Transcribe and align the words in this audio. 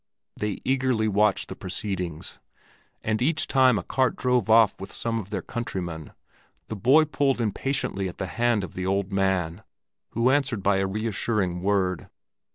They 0.35 0.57
eagerly 0.65 1.07
watched 1.07 1.47
the 1.47 1.55
proceedings, 1.55 2.39
and 3.03 3.21
each 3.21 3.45
time 3.45 3.77
a 3.77 3.83
cart 3.83 4.15
drove 4.15 4.49
off 4.49 4.81
with 4.81 4.91
some 4.91 5.19
of 5.19 5.29
their 5.29 5.43
countrymen, 5.43 6.13
the 6.69 6.75
boy 6.75 7.05
pulled 7.05 7.39
impatiently 7.39 8.07
at 8.09 8.17
the 8.17 8.25
hand 8.25 8.63
of 8.63 8.73
the 8.73 8.87
old 8.87 9.11
man, 9.13 9.61
who 10.13 10.31
answered 10.31 10.63
by 10.63 10.77
a 10.77 10.87
reassuring 10.87 11.61
word. 11.61 12.09